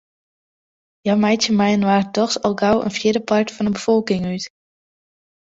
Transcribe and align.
Hja 1.03 1.13
meitsje 1.23 1.53
mei-inoar 1.59 2.05
dochs 2.15 2.39
al 2.47 2.55
gau 2.61 2.75
in 2.85 2.95
fjirdepart 2.97 3.47
fan 3.55 3.67
'e 3.67 3.75
befolking 3.77 4.25
út. 4.33 4.45